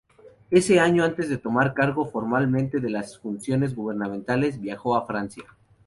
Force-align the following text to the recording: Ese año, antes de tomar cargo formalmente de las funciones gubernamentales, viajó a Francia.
Ese 0.49 0.79
año, 0.79 1.03
antes 1.03 1.29
de 1.29 1.37
tomar 1.37 1.75
cargo 1.75 2.07
formalmente 2.07 2.79
de 2.79 2.89
las 2.89 3.19
funciones 3.19 3.75
gubernamentales, 3.75 4.59
viajó 4.59 4.95
a 4.95 5.05
Francia. 5.05 5.43